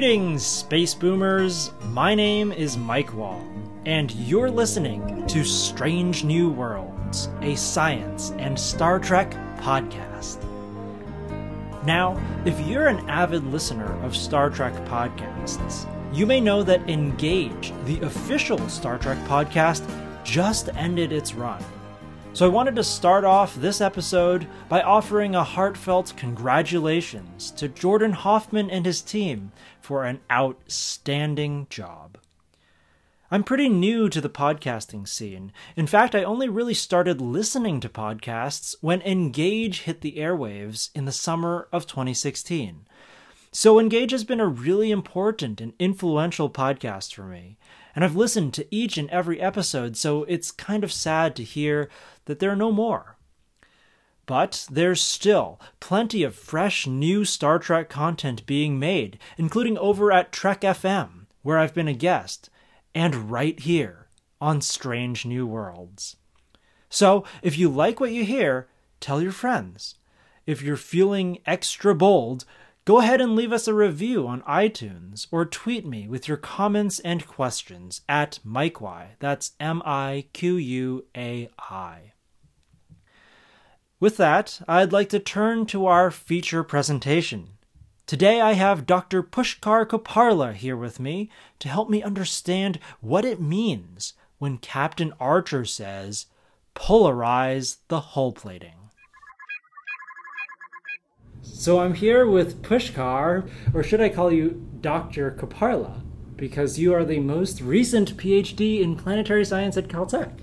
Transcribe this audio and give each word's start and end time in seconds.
Greetings, 0.00 0.46
space 0.46 0.94
boomers. 0.94 1.72
My 1.88 2.14
name 2.14 2.52
is 2.52 2.78
Mike 2.78 3.12
Wong, 3.12 3.70
and 3.84 4.10
you're 4.12 4.50
listening 4.50 5.26
to 5.26 5.44
Strange 5.44 6.24
New 6.24 6.48
Worlds, 6.48 7.28
a 7.42 7.54
science 7.54 8.30
and 8.38 8.58
Star 8.58 8.98
Trek 8.98 9.30
podcast. 9.58 10.42
Now, 11.84 12.18
if 12.46 12.58
you're 12.60 12.86
an 12.86 13.10
avid 13.10 13.44
listener 13.44 14.02
of 14.02 14.16
Star 14.16 14.48
Trek 14.48 14.72
podcasts, 14.86 15.86
you 16.14 16.24
may 16.24 16.40
know 16.40 16.62
that 16.62 16.88
Engage, 16.88 17.74
the 17.84 18.00
official 18.00 18.70
Star 18.70 18.96
Trek 18.96 19.18
podcast, 19.28 19.84
just 20.24 20.70
ended 20.76 21.12
its 21.12 21.34
run. 21.34 21.62
So 22.32 22.46
I 22.46 22.48
wanted 22.48 22.76
to 22.76 22.84
start 22.84 23.24
off 23.24 23.56
this 23.56 23.80
episode 23.80 24.46
by 24.68 24.82
offering 24.82 25.34
a 25.34 25.42
heartfelt 25.42 26.14
congratulations 26.16 27.50
to 27.52 27.68
Jordan 27.68 28.12
Hoffman 28.12 28.70
and 28.70 28.86
his 28.86 29.02
team 29.02 29.50
for 29.80 30.04
an 30.04 30.20
outstanding 30.30 31.66
job. 31.68 32.18
I'm 33.32 33.42
pretty 33.42 33.68
new 33.68 34.08
to 34.08 34.20
the 34.20 34.30
podcasting 34.30 35.08
scene. 35.08 35.52
In 35.76 35.88
fact, 35.88 36.14
I 36.14 36.22
only 36.22 36.48
really 36.48 36.72
started 36.72 37.20
listening 37.20 37.80
to 37.80 37.88
podcasts 37.88 38.76
when 38.80 39.02
Engage 39.02 39.82
hit 39.82 40.00
the 40.00 40.16
airwaves 40.16 40.90
in 40.94 41.06
the 41.06 41.12
summer 41.12 41.68
of 41.72 41.86
2016. 41.86 42.86
So 43.52 43.80
Engage 43.80 44.12
has 44.12 44.22
been 44.22 44.40
a 44.40 44.46
really 44.46 44.92
important 44.92 45.60
and 45.60 45.72
influential 45.80 46.48
podcast 46.48 47.12
for 47.12 47.24
me 47.24 47.58
and 47.94 48.04
I've 48.04 48.16
listened 48.16 48.54
to 48.54 48.74
each 48.74 48.96
and 48.98 49.10
every 49.10 49.40
episode, 49.40 49.96
so 49.96 50.24
it's 50.24 50.50
kind 50.50 50.84
of 50.84 50.92
sad 50.92 51.34
to 51.36 51.44
hear 51.44 51.88
that 52.26 52.38
there 52.38 52.50
are 52.50 52.56
no 52.56 52.72
more. 52.72 53.16
But 54.26 54.66
there's 54.70 55.00
still 55.00 55.60
plenty 55.80 56.22
of 56.22 56.36
fresh 56.36 56.86
new 56.86 57.24
Star 57.24 57.58
Trek 57.58 57.88
content 57.88 58.46
being 58.46 58.78
made, 58.78 59.18
including 59.36 59.76
over 59.78 60.12
at 60.12 60.30
Trek 60.30 60.60
FM, 60.60 61.26
where 61.42 61.58
I've 61.58 61.74
been 61.74 61.88
a 61.88 61.92
guest, 61.92 62.48
and 62.94 63.30
right 63.30 63.58
here 63.58 64.06
on 64.40 64.60
Strange 64.60 65.26
New 65.26 65.46
Worlds. 65.46 66.16
So, 66.88 67.24
if 67.42 67.58
you 67.58 67.68
like 67.68 68.00
what 68.00 68.12
you 68.12 68.24
hear, 68.24 68.68
tell 69.00 69.20
your 69.20 69.32
friends. 69.32 69.96
If 70.46 70.62
you're 70.62 70.76
feeling 70.76 71.38
extra 71.46 71.94
bold, 71.94 72.44
Go 72.86 72.98
ahead 72.98 73.20
and 73.20 73.36
leave 73.36 73.52
us 73.52 73.68
a 73.68 73.74
review 73.74 74.26
on 74.26 74.40
iTunes 74.42 75.26
or 75.30 75.44
tweet 75.44 75.86
me 75.86 76.08
with 76.08 76.26
your 76.26 76.38
comments 76.38 76.98
and 77.00 77.26
questions 77.26 78.00
at 78.08 78.40
MikeY. 78.44 79.16
That's 79.18 79.52
M 79.60 79.82
I 79.84 80.24
Q 80.32 80.56
U 80.56 81.04
A 81.14 81.50
I. 81.58 82.12
With 84.00 84.16
that, 84.16 84.62
I'd 84.66 84.92
like 84.92 85.10
to 85.10 85.20
turn 85.20 85.66
to 85.66 85.86
our 85.86 86.10
feature 86.10 86.64
presentation. 86.64 87.50
Today 88.06 88.40
I 88.40 88.54
have 88.54 88.86
Dr. 88.86 89.22
Pushkar 89.22 89.86
Kopparla 89.86 90.54
here 90.54 90.76
with 90.76 90.98
me 90.98 91.30
to 91.58 91.68
help 91.68 91.90
me 91.90 92.02
understand 92.02 92.80
what 93.00 93.26
it 93.26 93.42
means 93.42 94.14
when 94.38 94.56
Captain 94.56 95.12
Archer 95.20 95.66
says, 95.66 96.26
polarize 96.74 97.76
the 97.88 98.00
hull 98.00 98.32
plating. 98.32 98.79
So 101.60 101.80
I'm 101.80 101.92
here 101.92 102.26
with 102.26 102.62
Pushkar, 102.62 103.46
or 103.74 103.82
should 103.82 104.00
I 104.00 104.08
call 104.08 104.32
you 104.32 104.66
Dr. 104.80 105.30
Kopparla? 105.30 106.00
because 106.40 106.78
you 106.78 106.94
are 106.94 107.04
the 107.04 107.20
most 107.20 107.60
recent 107.60 108.16
PhD 108.16 108.80
in 108.80 108.96
planetary 108.96 109.44
science 109.44 109.76
at 109.76 109.88
Caltech. 109.88 110.32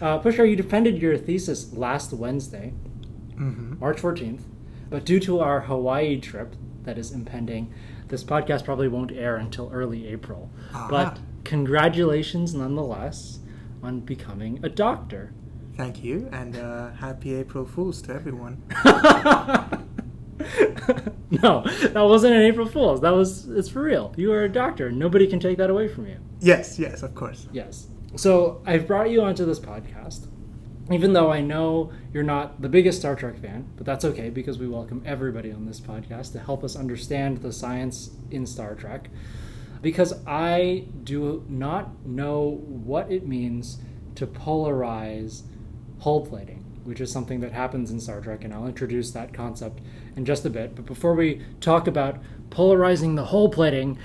uh, 0.00 0.20
Pushkar, 0.20 0.48
you 0.48 0.54
defended 0.54 1.02
your 1.02 1.18
thesis 1.18 1.72
last 1.72 2.12
Wednesday, 2.12 2.72
mm-hmm. 3.34 3.80
March 3.80 4.00
14th, 4.00 4.42
but 4.88 5.04
due 5.04 5.18
to 5.18 5.40
our 5.40 5.62
Hawaii 5.62 6.20
trip 6.20 6.54
that 6.84 6.96
is 6.96 7.10
impending, 7.10 7.74
this 8.06 8.22
podcast 8.22 8.64
probably 8.64 8.86
won't 8.86 9.10
air 9.10 9.34
until 9.34 9.68
early 9.72 10.06
April. 10.06 10.48
Uh-huh. 10.72 10.86
But 10.88 11.18
congratulations 11.42 12.54
nonetheless 12.54 13.40
on 13.82 13.98
becoming 13.98 14.60
a 14.62 14.68
doctor. 14.68 15.32
Thank 15.80 16.04
you, 16.04 16.28
and 16.30 16.56
uh, 16.58 16.90
happy 16.90 17.34
April 17.34 17.64
Fools 17.64 18.02
to 18.02 18.12
everyone. 18.12 18.62
no, 21.42 21.64
that 21.64 21.94
wasn't 21.94 22.34
an 22.34 22.42
April 22.42 22.66
Fool's. 22.66 23.00
That 23.00 23.14
was 23.14 23.48
it's 23.48 23.70
for 23.70 23.84
real. 23.84 24.12
You 24.14 24.30
are 24.32 24.44
a 24.44 24.48
doctor. 24.52 24.92
Nobody 24.92 25.26
can 25.26 25.40
take 25.40 25.56
that 25.56 25.70
away 25.70 25.88
from 25.88 26.06
you. 26.06 26.18
Yes, 26.38 26.78
yes, 26.78 27.02
of 27.02 27.14
course. 27.14 27.48
Yes. 27.50 27.86
So 28.16 28.60
I've 28.66 28.86
brought 28.86 29.08
you 29.08 29.22
onto 29.22 29.46
this 29.46 29.58
podcast, 29.58 30.26
even 30.90 31.14
though 31.14 31.32
I 31.32 31.40
know 31.40 31.90
you're 32.12 32.24
not 32.24 32.60
the 32.60 32.68
biggest 32.68 32.98
Star 32.98 33.16
Trek 33.16 33.38
fan, 33.38 33.66
but 33.78 33.86
that's 33.86 34.04
okay 34.04 34.28
because 34.28 34.58
we 34.58 34.68
welcome 34.68 35.02
everybody 35.06 35.50
on 35.50 35.64
this 35.64 35.80
podcast 35.80 36.32
to 36.32 36.40
help 36.40 36.62
us 36.62 36.76
understand 36.76 37.38
the 37.38 37.54
science 37.54 38.10
in 38.30 38.44
Star 38.44 38.74
Trek. 38.74 39.08
Because 39.80 40.12
I 40.26 40.88
do 41.04 41.42
not 41.48 42.04
know 42.04 42.60
what 42.66 43.10
it 43.10 43.26
means 43.26 43.78
to 44.16 44.26
polarize 44.26 45.44
hull 46.00 46.26
plating, 46.26 46.64
which 46.84 47.00
is 47.00 47.10
something 47.12 47.40
that 47.40 47.52
happens 47.52 47.90
in 47.90 48.00
Star 48.00 48.20
Trek, 48.20 48.44
and 48.44 48.52
I'll 48.52 48.66
introduce 48.66 49.10
that 49.12 49.32
concept 49.32 49.80
in 50.16 50.24
just 50.24 50.44
a 50.44 50.50
bit. 50.50 50.74
But 50.74 50.86
before 50.86 51.14
we 51.14 51.42
talk 51.60 51.86
about 51.86 52.18
polarizing 52.50 53.14
the 53.14 53.26
hull 53.26 53.48
plating, 53.48 53.98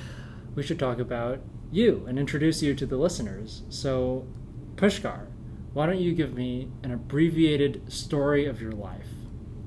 we 0.56 0.64
should 0.64 0.80
talk 0.80 1.00
about 1.00 1.40
you 1.72 2.06
and 2.08 2.18
introduce 2.18 2.62
you 2.62 2.76
to 2.76 2.86
the 2.86 2.98
listeners. 2.98 3.64
So, 3.70 4.28
Pushkar, 4.76 5.28
why 5.74 5.86
don't 5.86 6.00
you 6.00 6.14
give 6.14 6.34
me 6.34 6.70
an 6.84 6.92
abbreviated 6.92 7.92
story 7.92 8.46
of 8.46 8.62
your 8.62 8.72
life? 8.72 9.10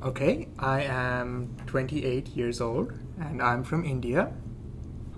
Okay, 0.03 0.49
I 0.59 0.83
am 0.83 1.57
28 1.67 2.29
years 2.29 2.61
old 2.61 2.93
and 3.21 3.43
I'm 3.43 3.65
from 3.65 3.85
India. 3.85 4.33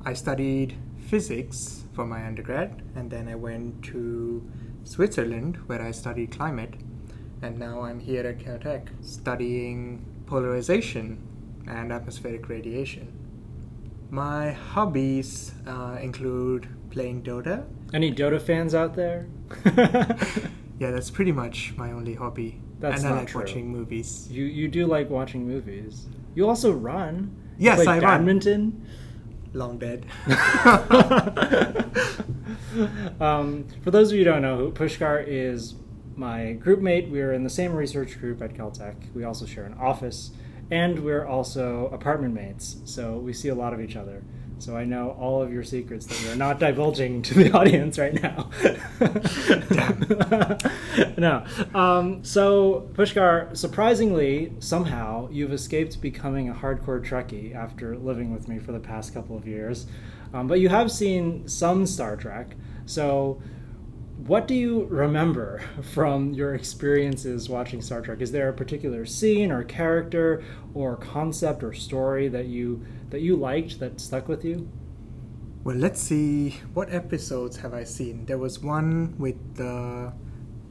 I 0.05 0.15
studied 0.15 0.77
physics 1.07 1.85
for 1.93 2.07
my 2.07 2.25
undergrad 2.27 2.83
and 2.97 3.11
then 3.11 3.29
I 3.29 3.35
went 3.35 3.85
to 3.85 4.51
Switzerland 4.85 5.59
where 5.67 5.83
I 5.83 5.91
studied 5.91 6.33
climate 6.33 6.75
and 7.43 7.59
now 7.59 7.83
I'm 7.83 8.01
here 8.01 8.27
at 8.27 8.39
Caltech 8.39 8.89
studying 9.03 10.05
polarization 10.27 11.19
and 11.67 11.93
atmospheric 11.93 12.49
radiation. 12.49 13.13
My 14.11 14.53
hobbies 14.53 15.53
uh, 15.67 15.99
include 16.01 16.69
playing 16.91 17.23
Dota. 17.23 17.65
Any 17.95 18.13
Dota 18.13 18.41
fans 18.41 18.75
out 18.75 18.95
there? 18.95 19.27
yeah, 20.79 20.91
that's 20.91 21.11
pretty 21.11 21.33
much 21.33 21.75
my 21.77 21.93
only 21.93 22.15
hobby. 22.15 22.61
That's 22.81 23.03
and 23.03 23.15
I 23.15 23.19
like 23.19 23.29
true. 23.29 23.41
watching 23.41 23.69
movies. 23.69 24.29
You 24.31 24.45
you 24.45 24.69
do 24.69 24.87
like 24.87 25.11
watching 25.11 25.47
movies. 25.47 26.07
You 26.35 26.49
also 26.49 26.73
run. 26.73 27.37
Yes, 27.59 27.85
play 27.85 27.97
I 27.97 28.01
badminton. 28.01 28.73
Run. 28.73 28.87
Long 29.53 29.79
dead. 29.79 30.07
um, 33.21 33.67
for 33.83 33.91
those 33.91 34.11
of 34.11 34.19
you 34.19 34.25
who 34.25 34.31
don't 34.31 34.43
know, 34.43 34.71
Pushkar 34.71 35.25
is 35.27 35.75
my 36.21 36.53
group 36.53 36.81
mate. 36.81 37.09
We're 37.09 37.33
in 37.33 37.43
the 37.43 37.51
same 37.51 37.73
research 37.73 38.21
group 38.21 38.43
at 38.43 38.53
Caltech. 38.53 38.95
We 39.15 39.25
also 39.25 39.47
share 39.47 39.65
an 39.65 39.75
office, 39.81 40.31
and 40.71 41.03
we're 41.03 41.27
also 41.27 41.89
apartment 41.89 42.35
mates. 42.35 42.77
So 42.85 43.17
we 43.17 43.33
see 43.33 43.49
a 43.49 43.55
lot 43.55 43.73
of 43.73 43.81
each 43.81 43.97
other. 43.97 44.23
So 44.59 44.77
I 44.77 44.85
know 44.85 45.17
all 45.19 45.41
of 45.41 45.51
your 45.51 45.65
secrets 45.65 46.05
that 46.05 46.23
you're 46.23 46.37
not 46.37 46.61
divulging 46.61 47.23
to 47.23 47.35
the 47.35 47.51
audience 47.59 47.99
right 47.99 48.13
now. 48.13 48.51
no. 51.17 51.47
Um, 51.75 52.23
so 52.23 52.91
Pushkar, 52.93 53.57
surprisingly, 53.57 54.53
somehow 54.59 55.31
you've 55.33 55.55
escaped 55.55 56.03
becoming 56.03 56.51
a 56.51 56.55
hardcore 56.55 57.03
Trekkie 57.03 57.55
after 57.55 57.97
living 57.97 58.31
with 58.31 58.47
me 58.47 58.59
for 58.59 58.73
the 58.73 58.81
past 58.81 59.15
couple 59.15 59.39
of 59.39 59.49
years. 59.49 59.87
Um, 60.35 60.47
but 60.47 60.61
you 60.61 60.69
have 60.69 60.93
seen 60.93 61.49
some 61.49 61.87
Star 61.87 62.15
Trek. 62.17 62.55
So 62.85 63.41
what 64.31 64.47
do 64.47 64.55
you 64.55 64.85
remember 64.85 65.61
from 65.83 66.33
your 66.33 66.55
experiences 66.55 67.49
watching 67.49 67.83
Star 67.83 68.01
Trek? 68.01 68.21
Is 68.21 68.31
there 68.31 68.49
a 68.49 68.53
particular 68.53 69.05
scene 69.05 69.51
or 69.51 69.65
character 69.65 70.45
or 70.73 70.97
concept 70.97 71.65
or 71.65 71.73
story 71.73 72.29
that 72.29 72.47
you 72.47 72.87
that 73.09 73.23
you 73.23 73.35
liked 73.35 73.81
that 73.81 74.01
stuck 74.01 74.29
with 74.29 74.45
you? 74.45 74.69
Well, 75.65 75.75
let's 75.75 76.01
see. 76.01 76.61
What 76.75 76.95
episodes 76.95 77.57
have 77.57 77.75
I 77.75 77.83
seen? 77.83 78.25
There 78.27 78.39
was 78.39 78.61
one 78.61 79.17
with 79.19 79.57
the 79.57 80.13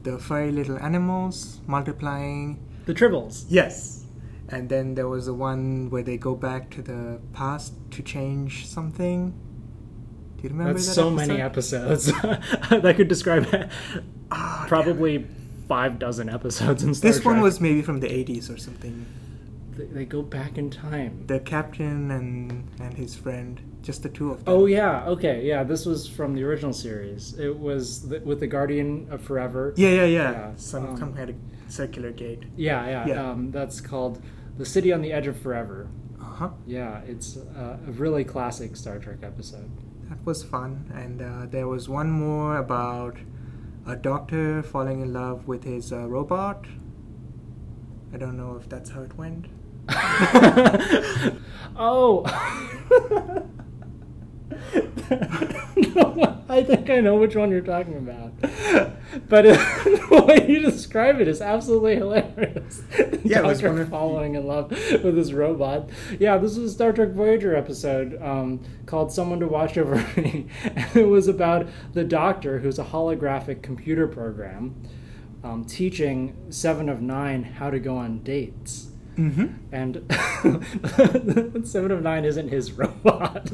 the 0.04 0.18
furry 0.18 0.52
little 0.52 0.78
animals 0.78 1.60
multiplying. 1.66 2.66
The 2.86 2.94
tribbles. 2.94 3.44
Yes. 3.50 4.06
And 4.48 4.70
then 4.70 4.94
there 4.94 5.06
was 5.06 5.26
the 5.26 5.34
one 5.34 5.90
where 5.90 6.02
they 6.02 6.16
go 6.16 6.34
back 6.34 6.70
to 6.70 6.80
the 6.80 7.20
past 7.34 7.74
to 7.90 8.02
change 8.02 8.66
something. 8.66 9.34
Do 10.40 10.48
you 10.48 10.54
remember 10.54 10.72
That's 10.72 10.86
that 10.86 10.94
so 10.94 11.08
episode? 11.08 11.28
many 11.28 11.42
episodes 11.42 12.06
that 12.70 12.94
could 12.96 13.08
describe 13.08 13.70
Ah, 14.32 14.64
probably 14.68 15.26
five 15.68 15.98
dozen 15.98 16.28
episodes 16.30 16.82
in 16.82 16.94
Star 16.94 17.10
This 17.10 17.24
one 17.24 17.40
was 17.40 17.60
maybe 17.60 17.82
from 17.82 18.00
the 18.00 18.06
80s 18.06 18.52
or 18.52 18.56
something. 18.56 19.04
They, 19.76 19.84
they 19.86 20.04
go 20.04 20.22
back 20.22 20.56
in 20.56 20.70
time. 20.70 21.24
The 21.26 21.40
captain 21.40 22.10
and 22.10 22.68
and 22.80 22.94
his 22.94 23.14
friend, 23.14 23.60
just 23.82 24.02
the 24.02 24.08
two 24.08 24.30
of 24.30 24.44
them. 24.44 24.54
Oh 24.54 24.66
yeah, 24.66 25.04
okay, 25.06 25.44
yeah. 25.44 25.62
This 25.62 25.84
was 25.84 26.08
from 26.08 26.34
the 26.34 26.42
original 26.42 26.72
series. 26.72 27.38
It 27.38 27.58
was 27.58 28.08
the, 28.08 28.20
with 28.20 28.40
the 28.40 28.46
Guardian 28.46 29.08
of 29.10 29.20
Forever. 29.22 29.74
Yeah, 29.76 29.90
yeah, 29.90 30.04
yeah. 30.04 30.30
Yeah, 30.32 30.50
Some 30.56 30.86
um, 30.86 30.96
some 30.96 31.12
kind 31.14 31.30
of 31.30 31.36
circular 31.68 32.12
gate. 32.12 32.44
Yeah, 32.56 32.86
yeah. 32.86 33.06
Yeah. 33.06 33.30
Um, 33.30 33.50
that's 33.50 33.80
called 33.80 34.22
the 34.56 34.64
City 34.64 34.92
on 34.92 35.02
the 35.02 35.12
Edge 35.12 35.26
of 35.26 35.38
Forever. 35.40 35.88
Uh-huh. 36.20 36.50
Yeah, 36.66 37.00
it's 37.06 37.36
uh, 37.36 37.76
a 37.86 37.90
really 37.92 38.24
classic 38.24 38.76
Star 38.76 38.98
Trek 38.98 39.18
episode. 39.22 39.70
That 40.10 40.26
was 40.26 40.42
fun. 40.42 40.92
And 40.92 41.22
uh, 41.22 41.46
there 41.48 41.68
was 41.68 41.88
one 41.88 42.10
more 42.10 42.56
about 42.56 43.16
a 43.86 43.94
doctor 43.94 44.62
falling 44.62 45.00
in 45.00 45.12
love 45.12 45.46
with 45.46 45.62
his 45.62 45.92
uh, 45.92 46.08
robot. 46.08 46.66
I 48.12 48.16
don't 48.16 48.36
know 48.36 48.56
if 48.56 48.68
that's 48.68 48.90
how 48.90 49.02
it 49.02 49.16
went. 49.16 49.46
oh. 51.76 52.26
I 56.58 56.64
think 56.64 56.90
I 56.90 57.00
know 57.00 57.16
which 57.16 57.36
one 57.36 57.50
you're 57.50 57.60
talking 57.60 57.96
about. 57.96 58.32
But 59.28 59.42
the 59.42 60.24
way 60.26 60.46
you 60.50 60.60
describe 60.60 61.20
it 61.20 61.28
is 61.28 61.40
absolutely 61.40 61.96
hilarious. 61.96 62.82
Yeah, 63.22 63.40
it 63.40 63.44
was 63.46 63.60
Doctor 63.60 63.86
falling 63.86 64.34
in 64.34 64.46
love 64.46 64.70
with 64.70 65.14
this 65.14 65.32
robot. 65.32 65.90
Yeah, 66.18 66.38
this 66.38 66.56
was 66.56 66.70
a 66.70 66.74
Star 66.74 66.92
Trek 66.92 67.10
Voyager 67.10 67.54
episode 67.54 68.20
um, 68.20 68.60
called 68.86 69.12
"Someone 69.12 69.38
to 69.40 69.46
Watch 69.46 69.76
Over 69.78 69.96
Me," 70.16 70.46
and 70.64 70.96
it 70.96 71.06
was 71.06 71.28
about 71.28 71.68
the 71.92 72.02
Doctor, 72.02 72.58
who's 72.58 72.78
a 72.78 72.84
holographic 72.84 73.62
computer 73.62 74.08
program, 74.08 74.74
um, 75.44 75.64
teaching 75.64 76.34
Seven 76.48 76.88
of 76.88 77.02
Nine 77.02 77.44
how 77.44 77.70
to 77.70 77.78
go 77.78 77.96
on 77.96 78.22
dates 78.24 78.88
Mm-hmm. 79.16 79.74
and 79.74 81.66
Seven 81.68 81.90
of 81.90 82.02
Nine 82.02 82.24
isn't 82.24 82.48
his 82.48 82.72
robot. 82.72 83.50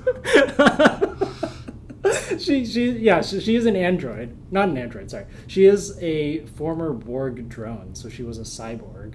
She 2.38 2.64
she 2.64 2.90
yeah 2.90 3.20
she, 3.22 3.40
she 3.40 3.56
is 3.56 3.66
an 3.66 3.76
android, 3.76 4.36
not 4.50 4.68
an 4.68 4.76
android. 4.76 5.10
Sorry, 5.10 5.26
she 5.46 5.64
is 5.66 5.98
a 6.02 6.40
former 6.46 6.92
Borg 6.92 7.48
drone, 7.48 7.94
so 7.94 8.08
she 8.08 8.22
was 8.22 8.38
a 8.38 8.42
cyborg 8.42 9.14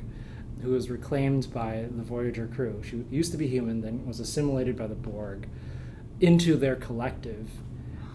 who 0.61 0.71
was 0.71 0.89
reclaimed 0.89 1.51
by 1.53 1.87
the 1.89 2.03
Voyager 2.03 2.47
crew. 2.47 2.81
She 2.83 3.03
used 3.09 3.31
to 3.31 3.37
be 3.37 3.47
human, 3.47 3.81
then 3.81 4.05
was 4.05 4.19
assimilated 4.19 4.77
by 4.77 4.87
the 4.87 4.95
Borg 4.95 5.47
into 6.19 6.55
their 6.55 6.75
collective, 6.75 7.49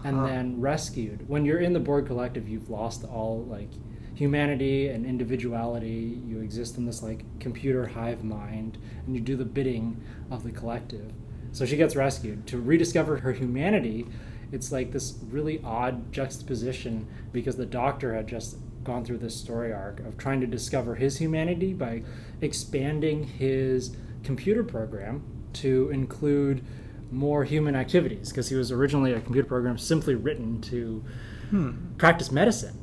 and 0.03 0.17
Huh. 0.17 0.27
then 0.27 0.61
rescued. 0.61 1.27
When 1.27 1.43
you're 1.45 1.59
in 1.59 1.73
the 1.73 1.79
Borg 1.79 2.05
collective, 2.07 2.47
you've 2.47 2.69
lost 2.69 3.03
all 3.03 3.43
like 3.49 3.69
humanity 4.13 4.87
and 4.87 5.05
individuality. 5.05 6.21
You 6.25 6.39
exist 6.39 6.77
in 6.77 6.85
this 6.85 7.03
like 7.03 7.25
computer 7.39 7.87
hive 7.87 8.23
mind, 8.23 8.77
and 9.05 9.13
you 9.15 9.21
do 9.21 9.35
the 9.35 9.45
bidding 9.45 9.97
of 10.31 10.43
the 10.43 10.51
collective. 10.51 11.11
So 11.51 11.65
she 11.65 11.75
gets 11.77 11.95
rescued 11.95 12.47
to 12.47 12.59
rediscover 12.59 13.17
her 13.17 13.33
humanity. 13.33 14.05
It's 14.51 14.71
like 14.71 14.91
this 14.91 15.19
really 15.29 15.61
odd 15.63 16.11
juxtaposition 16.11 17.07
because 17.31 17.57
the 17.57 17.65
doctor 17.65 18.13
had 18.13 18.27
just 18.27 18.57
gone 18.83 19.03
through 19.03 19.17
this 19.17 19.35
story 19.35 19.73
arc 19.73 19.99
of 20.01 20.17
trying 20.17 20.39
to 20.41 20.47
discover 20.47 20.95
his 20.95 21.17
humanity 21.17 21.73
by 21.73 22.03
expanding 22.41 23.23
his 23.25 23.95
computer 24.23 24.63
program 24.63 25.23
to 25.53 25.89
include 25.89 26.63
more 27.11 27.43
human 27.43 27.75
activities 27.75 28.29
because 28.29 28.49
he 28.49 28.55
was 28.55 28.71
originally 28.71 29.13
a 29.13 29.19
computer 29.19 29.47
program 29.47 29.77
simply 29.77 30.15
written 30.15 30.61
to 30.61 31.03
Hmm. 31.49 31.71
practice 31.97 32.31
medicine. 32.31 32.77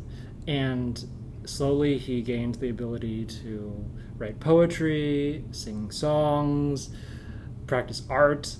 And 0.46 1.04
slowly 1.44 1.98
he 1.98 2.22
gained 2.22 2.56
the 2.56 2.70
ability 2.70 3.26
to 3.26 3.84
write 4.16 4.40
poetry, 4.40 5.44
sing 5.50 5.90
songs, 5.90 6.90
practice 7.66 8.02
art, 8.08 8.56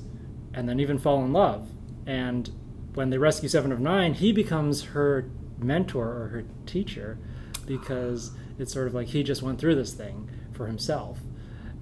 and 0.53 0.69
then 0.69 0.81
even 0.81 0.99
fall 0.99 1.25
in 1.25 1.33
love. 1.33 1.69
And 2.07 2.51
when 2.95 3.11
they 3.11 3.19
rescue 3.19 3.49
Seven 3.49 3.73
of 3.73 3.81
Nine, 3.81 4.15
he 4.15 4.33
becomes 4.33 4.85
her 4.85 5.29
mentor 5.59 6.07
or 6.07 6.29
her 6.29 6.45
teacher 6.67 7.19
because 7.67 8.33
it's 8.59 8.73
sort 8.73 8.87
of 8.87 8.95
like 8.95 9.09
he 9.09 9.23
just 9.23 9.43
went 9.43 9.59
through 9.59 9.75
this 9.75 9.93
thing 9.93 10.31
for 10.53 10.67
himself. 10.67 11.19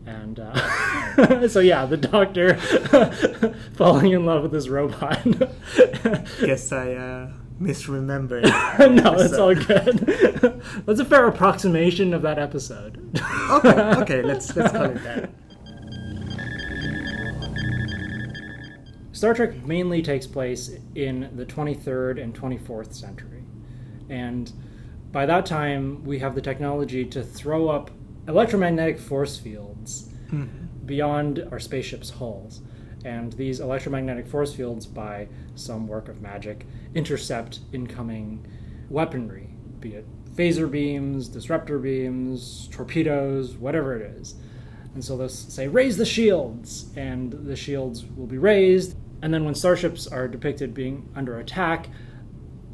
And 0.05 0.41
uh, 0.41 1.49
so, 1.49 1.61
yeah, 1.61 1.87
the 1.87 1.97
doctor 1.97 2.57
falling 3.75 4.13
in 4.13 4.27
love 4.27 4.43
with 4.43 4.53
this 4.53 4.69
robot. 4.69 5.23
Guess 6.41 6.73
I 6.73 6.95
uh, 6.95 7.31
misremembered. 7.61 8.43
no, 8.95 9.15
it's 9.15 9.35
all 9.35 9.55
good. 9.55 10.63
That's 10.87 10.99
a 10.99 11.05
fair 11.05 11.29
approximation 11.29 12.15
of 12.15 12.23
that 12.23 12.39
episode. 12.39 13.21
okay, 13.51 13.81
okay, 14.01 14.23
let's 14.23 14.55
let's 14.57 14.73
call 14.73 14.87
it 14.87 15.03
that. 15.05 15.31
Star 19.23 19.35
Trek 19.35 19.65
mainly 19.65 20.03
takes 20.03 20.27
place 20.27 20.73
in 20.97 21.31
the 21.37 21.47
23rd 21.47 22.21
and 22.21 22.35
24th 22.35 22.93
century. 22.93 23.45
And 24.09 24.53
by 25.13 25.27
that 25.27 25.47
time, 25.47 26.03
we 26.03 26.19
have 26.19 26.35
the 26.35 26.41
technology 26.41 27.05
to 27.05 27.23
throw 27.23 27.69
up 27.69 27.93
electromagnetic 28.27 28.99
force 28.99 29.37
fields 29.37 30.13
mm-hmm. 30.27 30.67
beyond 30.85 31.47
our 31.53 31.61
spaceship's 31.61 32.11
hulls. 32.11 32.63
And 33.05 33.33
these 33.35 33.61
electromagnetic 33.61 34.27
force 34.27 34.53
fields, 34.53 34.87
by 34.87 35.29
some 35.55 35.87
work 35.87 36.09
of 36.09 36.21
magic, 36.21 36.67
intercept 36.97 37.61
incoming 37.73 38.45
weaponry, 38.91 39.51
be 39.79 39.95
it 39.95 40.07
phaser 40.35 40.69
beams, 40.69 41.29
disruptor 41.29 41.79
beams, 41.79 42.69
torpedoes, 42.73 43.55
whatever 43.57 43.95
it 43.95 44.03
is. 44.17 44.35
And 44.95 45.05
so 45.05 45.17
they'll 45.17 45.29
say, 45.29 45.69
raise 45.69 45.97
the 45.97 46.05
shields, 46.05 46.91
and 46.97 47.31
the 47.33 47.55
shields 47.55 48.05
will 48.17 48.27
be 48.27 48.39
raised. 48.39 48.97
And 49.23 49.33
then 49.33 49.45
when 49.45 49.55
starships 49.55 50.07
are 50.07 50.29
depicted 50.29 50.75
being 50.75 51.09
under 51.15 51.39
attack, 51.39 51.89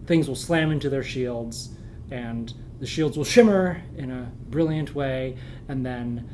things 0.07 0.27
will 0.27 0.35
slam 0.35 0.73
into 0.73 0.89
their 0.89 1.03
shields, 1.03 1.69
and 2.11 2.53
the 2.81 2.87
shields 2.87 3.17
will 3.17 3.25
shimmer 3.25 3.83
in 3.97 4.11
a 4.11 4.33
brilliant 4.49 4.95
way, 4.95 5.37
and 5.69 5.85
then 5.85 6.29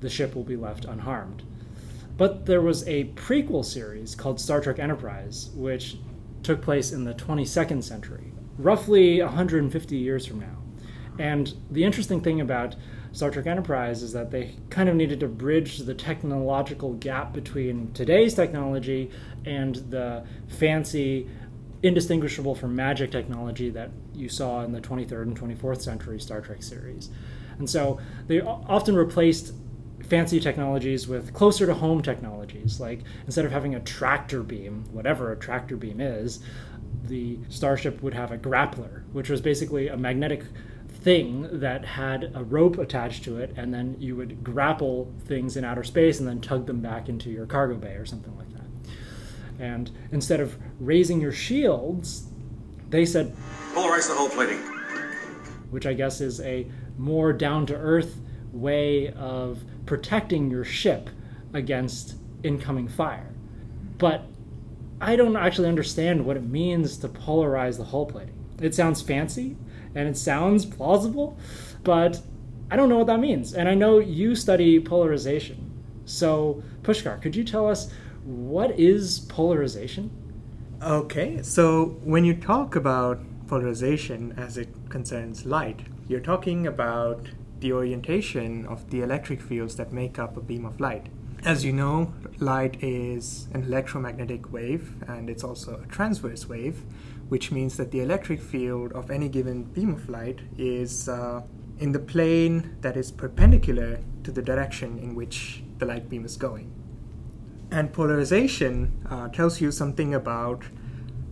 the 0.00 0.08
ship 0.08 0.34
will 0.34 0.44
be 0.44 0.56
left 0.56 0.86
unharmed. 0.86 1.42
But 2.16 2.46
there 2.46 2.62
was 2.62 2.86
a 2.88 3.04
prequel 3.14 3.64
series 3.64 4.14
called 4.14 4.40
Star 4.40 4.60
Trek 4.60 4.78
Enterprise, 4.78 5.50
which 5.54 5.98
took 6.42 6.62
place 6.62 6.90
in 6.92 7.04
the 7.04 7.14
22nd 7.14 7.84
century, 7.84 8.32
roughly 8.56 9.20
150 9.20 9.96
years 9.96 10.24
from 10.24 10.40
now. 10.40 10.56
And 11.18 11.52
the 11.70 11.84
interesting 11.84 12.20
thing 12.20 12.40
about 12.40 12.74
Star 13.12 13.30
Trek 13.30 13.46
Enterprise 13.46 14.02
is 14.02 14.12
that 14.12 14.30
they 14.30 14.54
kind 14.70 14.88
of 14.88 14.94
needed 14.94 15.20
to 15.20 15.28
bridge 15.28 15.78
the 15.78 15.94
technological 15.94 16.94
gap 16.94 17.32
between 17.32 17.92
today's 17.92 18.34
technology 18.34 19.10
and 19.44 19.76
the 19.90 20.24
fancy, 20.48 21.28
indistinguishable 21.82 22.54
from 22.54 22.76
magic 22.76 23.10
technology 23.10 23.70
that 23.70 23.90
you 24.14 24.28
saw 24.28 24.62
in 24.62 24.72
the 24.72 24.80
23rd 24.80 25.22
and 25.22 25.40
24th 25.40 25.80
century 25.80 26.20
Star 26.20 26.40
Trek 26.40 26.62
series. 26.62 27.10
And 27.58 27.68
so 27.68 27.98
they 28.26 28.40
often 28.40 28.94
replaced 28.94 29.52
fancy 30.08 30.40
technologies 30.40 31.08
with 31.08 31.32
closer 31.34 31.66
to 31.66 31.74
home 31.74 32.02
technologies. 32.02 32.80
Like 32.80 33.00
instead 33.26 33.44
of 33.44 33.52
having 33.52 33.74
a 33.74 33.80
tractor 33.80 34.42
beam, 34.42 34.84
whatever 34.92 35.32
a 35.32 35.36
tractor 35.36 35.76
beam 35.76 36.00
is, 36.00 36.40
the 37.04 37.38
starship 37.48 38.02
would 38.02 38.14
have 38.14 38.30
a 38.32 38.38
grappler, 38.38 39.02
which 39.12 39.28
was 39.28 39.40
basically 39.40 39.88
a 39.88 39.96
magnetic 39.96 40.44
thing 41.00 41.60
that 41.60 41.84
had 41.84 42.32
a 42.34 42.42
rope 42.42 42.78
attached 42.78 43.24
to 43.24 43.38
it, 43.38 43.54
and 43.56 43.72
then 43.72 43.96
you 43.98 44.16
would 44.16 44.42
grapple 44.42 45.12
things 45.26 45.56
in 45.56 45.64
outer 45.64 45.84
space 45.84 46.18
and 46.18 46.28
then 46.28 46.40
tug 46.40 46.66
them 46.66 46.80
back 46.80 47.08
into 47.08 47.30
your 47.30 47.46
cargo 47.46 47.76
bay 47.76 47.94
or 47.94 48.04
something 48.04 48.36
like 48.36 48.52
that. 48.52 48.92
And 49.58 49.90
instead 50.12 50.40
of 50.40 50.56
raising 50.80 51.20
your 51.20 51.32
shields, 51.32 52.28
they 52.90 53.04
said, 53.04 53.34
Polarize 53.74 54.08
the 54.08 54.14
hull 54.14 54.28
plating. 54.28 54.58
which 55.70 55.86
I 55.86 55.92
guess 55.92 56.20
is 56.20 56.40
a 56.40 56.66
more 56.96 57.32
down 57.32 57.66
to 57.66 57.74
earth 57.74 58.20
way 58.52 59.12
of 59.12 59.62
protecting 59.86 60.50
your 60.50 60.64
ship 60.64 61.10
against 61.52 62.16
incoming 62.42 62.88
fire. 62.88 63.32
But 63.98 64.24
I 65.00 65.16
don't 65.16 65.36
actually 65.36 65.68
understand 65.68 66.24
what 66.24 66.36
it 66.36 66.44
means 66.44 66.96
to 66.98 67.08
polarize 67.08 67.76
the 67.76 67.84
hull 67.84 68.06
plating. 68.06 68.34
It 68.60 68.74
sounds 68.74 69.00
fancy 69.00 69.56
and 69.94 70.08
it 70.08 70.16
sounds 70.16 70.64
plausible, 70.64 71.38
but 71.84 72.20
I 72.70 72.76
don't 72.76 72.88
know 72.88 72.98
what 72.98 73.06
that 73.06 73.20
means. 73.20 73.54
And 73.54 73.68
I 73.68 73.74
know 73.74 73.98
you 73.98 74.34
study 74.34 74.78
polarization. 74.80 75.70
So, 76.04 76.62
Pushkar, 76.82 77.20
could 77.20 77.34
you 77.34 77.44
tell 77.44 77.68
us 77.68 77.90
what 78.24 78.78
is 78.78 79.20
polarization? 79.20 80.10
Okay, 80.82 81.42
so 81.42 81.98
when 82.04 82.24
you 82.24 82.34
talk 82.34 82.76
about 82.76 83.20
polarization 83.46 84.32
as 84.36 84.56
it 84.56 84.68
concerns 84.90 85.44
light, 85.44 85.80
you're 86.06 86.20
talking 86.20 86.66
about 86.66 87.26
the 87.60 87.72
orientation 87.72 88.64
of 88.66 88.88
the 88.90 89.00
electric 89.00 89.40
fields 89.40 89.76
that 89.76 89.92
make 89.92 90.18
up 90.18 90.36
a 90.36 90.40
beam 90.40 90.64
of 90.64 90.78
light. 90.78 91.08
As 91.44 91.64
you 91.64 91.72
know, 91.72 92.12
light 92.40 92.82
is 92.82 93.46
an 93.54 93.62
electromagnetic 93.62 94.52
wave 94.52 94.94
and 95.06 95.30
it's 95.30 95.44
also 95.44 95.80
a 95.80 95.86
transverse 95.86 96.48
wave, 96.48 96.82
which 97.28 97.52
means 97.52 97.76
that 97.76 97.92
the 97.92 98.00
electric 98.00 98.40
field 98.40 98.92
of 98.92 99.10
any 99.10 99.28
given 99.28 99.62
beam 99.62 99.94
of 99.94 100.08
light 100.08 100.40
is 100.58 101.08
uh, 101.08 101.42
in 101.78 101.92
the 101.92 102.00
plane 102.00 102.76
that 102.80 102.96
is 102.96 103.12
perpendicular 103.12 104.00
to 104.24 104.32
the 104.32 104.42
direction 104.42 104.98
in 104.98 105.14
which 105.14 105.62
the 105.78 105.86
light 105.86 106.08
beam 106.08 106.24
is 106.24 106.36
going. 106.36 106.72
And 107.70 107.92
polarization 107.92 109.06
uh, 109.08 109.28
tells 109.28 109.60
you 109.60 109.70
something 109.70 110.14
about 110.14 110.64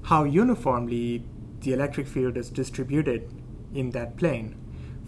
how 0.05 0.23
uniformly 0.23 1.25
the 1.61 1.73
electric 1.73 2.07
field 2.07 2.37
is 2.37 2.49
distributed 2.49 3.29
in 3.75 3.91
that 3.91 4.17
plane. 4.17 4.55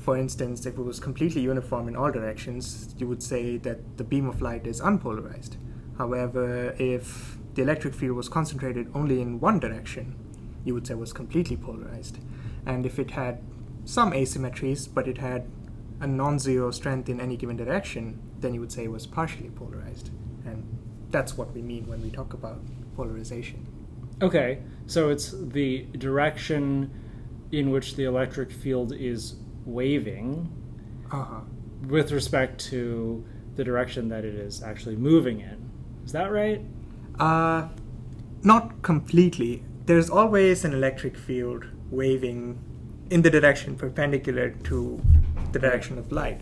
For 0.09 0.17
instance, 0.17 0.65
if 0.65 0.79
it 0.79 0.83
was 0.83 1.01
completely 1.01 1.43
uniform 1.43 1.87
in 1.87 1.95
all 1.95 2.11
directions, 2.11 2.95
you 2.97 3.07
would 3.09 3.23
say 3.23 3.59
that 3.59 3.99
the 3.99 4.05
beam 4.05 4.27
of 4.27 4.41
light 4.41 4.67
is 4.67 4.81
unpolarized. 4.81 5.59
However, 5.99 6.75
if 6.79 7.37
the 7.53 7.61
electric 7.61 7.93
field 7.93 8.17
was 8.17 8.27
concentrated 8.27 8.91
only 8.95 9.21
in 9.21 9.39
one 9.39 9.61
direction, 9.61 10.17
you 10.65 10.73
would 10.73 10.87
say 10.87 10.95
it 10.95 10.99
was 10.99 11.13
completely 11.13 11.59
polarized. 11.59 12.21
And 12.65 12.87
if 12.87 12.99
it 12.99 13.11
had 13.11 13.43
some 13.85 14.13
asymmetries, 14.13 14.89
but 14.89 15.07
it 15.07 15.19
had 15.19 15.47
a 16.01 16.07
non 16.07 16.39
zero 16.39 16.71
strength 16.71 17.11
in 17.11 17.21
any 17.21 17.37
given 17.37 17.59
direction, 17.59 18.19
then 18.41 18.55
you 18.55 18.61
would 18.61 18.73
say 18.73 18.85
it 18.85 18.91
was 18.91 19.07
partially 19.07 19.51
polarized. 19.51 20.09
And 20.47 20.65
that's 21.11 21.37
what 21.37 21.53
we 21.53 21.61
mean 21.61 21.87
when 21.87 22.01
we 22.01 22.09
talk 22.09 22.33
about 22.33 22.63
polarization. 22.97 23.67
Okay, 24.23 24.61
so 24.87 25.11
it's 25.11 25.35
the 25.37 25.83
direction 25.99 26.91
in 27.53 27.71
which 27.71 27.97
the 27.97 28.05
electric 28.05 28.51
field 28.51 28.95
is 28.95 29.37
waving 29.69 30.49
Uh-huh. 31.13 31.41
with 31.89 32.11
respect 32.13 32.59
to 32.71 33.25
the 33.57 33.65
direction 33.65 34.09
that 34.09 34.25
it 34.25 34.35
is 34.35 34.63
actually 34.63 34.97
moving 34.97 35.41
in. 35.41 35.71
Is 36.05 36.13
that 36.13 36.31
right? 36.33 36.61
Uh, 37.19 37.69
not 38.43 38.83
completely. 38.83 39.63
There's 39.87 40.11
always 40.11 40.65
an 40.65 40.73
electric 40.73 41.17
field 41.17 41.65
waving 41.91 42.59
in 43.11 43.23
the 43.23 43.31
direction 43.31 43.75
perpendicular 43.77 44.51
to 44.65 45.01
the 45.53 45.59
direction 45.59 45.99
of 45.99 46.13
light. 46.13 46.41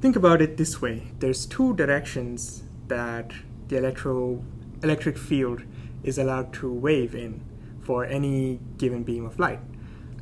Think 0.00 0.14
about 0.16 0.40
it 0.40 0.56
this 0.56 0.80
way 0.80 1.08
there's 1.18 1.44
two 1.44 1.74
directions 1.74 2.62
that 2.86 3.32
the 3.68 3.76
electro 3.76 4.42
electric 4.82 5.18
field 5.18 5.62
is 6.04 6.18
allowed 6.18 6.52
to 6.54 6.72
wave 6.72 7.14
in 7.16 7.40
for 7.80 8.04
any 8.04 8.60
given 8.78 9.02
beam 9.02 9.24
of 9.26 9.38
light. 9.40 9.58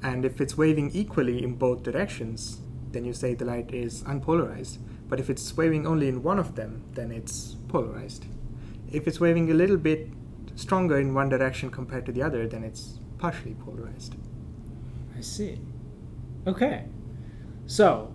And 0.03 0.25
if 0.25 0.41
it's 0.41 0.57
waving 0.57 0.91
equally 0.93 1.43
in 1.43 1.55
both 1.55 1.83
directions, 1.83 2.61
then 2.93 3.05
you 3.05 3.13
say 3.13 3.35
the 3.35 3.45
light 3.45 3.73
is 3.73 4.03
unpolarized. 4.05 4.79
But 5.09 5.21
if 5.21 5.31
it's 5.31 5.57
waving 5.57 5.87
only 5.87 6.09
in 6.09 6.23
one 6.23 6.39
of 6.39 6.55
them, 6.55 6.85
then 6.93 7.11
it's 7.11 7.57
polarized. 7.69 8.27
If 8.91 9.07
it's 9.07 9.21
waving 9.21 9.51
a 9.51 9.55
little 9.55 9.77
bit 9.77 10.09
stronger 10.55 10.99
in 10.99 11.15
one 11.15 11.29
direction 11.29 11.71
compared 11.71 12.07
to 12.07 12.13
the 12.13 12.23
other, 12.23 12.47
then 12.47 12.65
it's 12.65 12.99
partially 13.19 13.55
polarized. 13.55 14.17
I 15.17 15.21
see. 15.21 15.61
Okay. 16.47 16.85
So, 17.67 18.15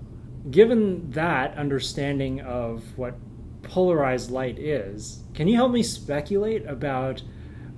given 0.49 1.11
that 1.11 1.55
understanding 1.57 2.41
of 2.41 2.97
what 2.97 3.15
polarized 3.63 4.31
light 4.31 4.57
is, 4.57 5.23
can 5.33 5.47
you 5.47 5.55
help 5.55 5.71
me 5.71 5.83
speculate 5.83 6.65
about 6.65 7.21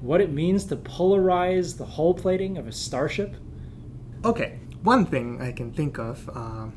what 0.02 0.22
it 0.22 0.32
means 0.32 0.66
to 0.66 0.76
polarize 0.76 1.78
the 1.78 1.86
hull 1.86 2.14
plating 2.14 2.58
of 2.58 2.68
a 2.68 2.72
starship? 2.72 3.36
Okay, 4.26 4.58
one 4.84 5.06
thing 5.06 5.42
I 5.42 5.52
can 5.52 5.74
think 5.74 6.00
of 6.00 6.30
uh, 6.34 6.68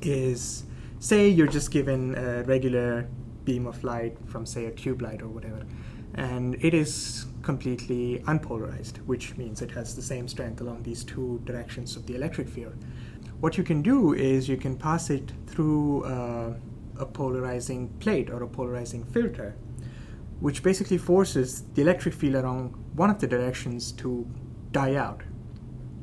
is 0.00 0.64
say 0.98 1.28
you're 1.28 1.46
just 1.46 1.70
given 1.70 2.14
a 2.14 2.42
regular 2.44 3.06
beam 3.44 3.66
of 3.66 3.84
light 3.84 4.16
from, 4.24 4.46
say, 4.46 4.64
a 4.64 4.70
tube 4.70 5.02
light 5.02 5.20
or 5.20 5.28
whatever, 5.28 5.66
and 6.14 6.56
it 6.64 6.72
is 6.72 7.26
completely 7.42 8.22
unpolarized, 8.26 8.96
which 9.04 9.36
means 9.36 9.60
it 9.60 9.70
has 9.72 9.94
the 9.94 10.00
same 10.00 10.26
strength 10.26 10.62
along 10.62 10.82
these 10.82 11.04
two 11.04 11.42
directions 11.44 11.96
of 11.96 12.06
the 12.06 12.14
electric 12.14 12.48
field. 12.48 12.74
What 13.40 13.58
you 13.58 13.64
can 13.64 13.82
do 13.82 14.14
is 14.14 14.48
you 14.48 14.56
can 14.56 14.74
pass 14.74 15.10
it 15.10 15.32
through 15.48 16.04
uh, 16.04 16.54
a 16.98 17.04
polarizing 17.04 17.90
plate 18.00 18.30
or 18.30 18.42
a 18.42 18.48
polarizing 18.48 19.04
filter, 19.04 19.54
which 20.40 20.62
basically 20.62 20.96
forces 20.96 21.62
the 21.74 21.82
electric 21.82 22.14
field 22.14 22.36
along 22.36 22.68
one 22.94 23.10
of 23.10 23.20
the 23.20 23.26
directions 23.26 23.92
to 23.92 24.26
die 24.72 24.94
out. 24.94 25.20